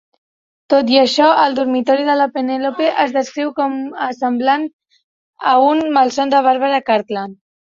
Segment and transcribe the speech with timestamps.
[0.73, 3.77] Tot i això, el dormitori de la Penèlope es descriu com
[4.09, 4.67] a semblant
[5.55, 7.41] a un 'malson de Barbara Cartland'.